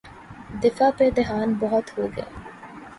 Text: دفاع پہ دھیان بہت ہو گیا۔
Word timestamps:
دفاع 0.63 0.89
پہ 0.97 1.09
دھیان 1.09 1.53
بہت 1.59 1.97
ہو 1.97 2.07
گیا۔ 2.15 2.25